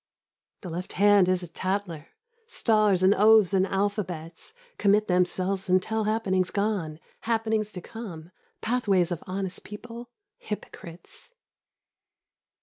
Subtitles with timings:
[0.61, 2.07] The left hand is a tattler;
[2.47, 9.11] stars and oaths and alphabets Commit themselves and tell happenings gone, happenings to come, pathways
[9.11, 10.09] of honest people,
[10.39, 11.35] hypocrites.